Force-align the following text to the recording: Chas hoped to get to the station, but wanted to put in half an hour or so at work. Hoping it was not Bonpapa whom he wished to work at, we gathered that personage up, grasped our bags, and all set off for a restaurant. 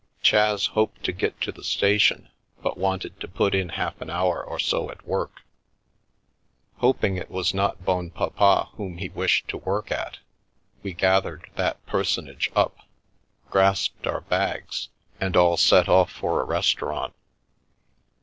Chas 0.19 0.65
hoped 0.65 1.03
to 1.03 1.11
get 1.11 1.39
to 1.41 1.51
the 1.51 1.63
station, 1.63 2.29
but 2.63 2.75
wanted 2.75 3.19
to 3.19 3.27
put 3.27 3.53
in 3.53 3.69
half 3.69 4.01
an 4.01 4.09
hour 4.09 4.43
or 4.43 4.57
so 4.57 4.89
at 4.89 5.05
work. 5.05 5.43
Hoping 6.77 7.17
it 7.17 7.29
was 7.29 7.53
not 7.53 7.85
Bonpapa 7.85 8.69
whom 8.77 8.97
he 8.97 9.09
wished 9.09 9.47
to 9.49 9.57
work 9.59 9.91
at, 9.91 10.17
we 10.81 10.93
gathered 10.95 11.51
that 11.55 11.85
personage 11.85 12.49
up, 12.55 12.79
grasped 13.51 14.07
our 14.07 14.21
bags, 14.21 14.89
and 15.19 15.37
all 15.37 15.55
set 15.55 15.87
off 15.87 16.11
for 16.11 16.41
a 16.41 16.45
restaurant. 16.45 17.13